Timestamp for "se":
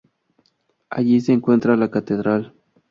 1.21-1.31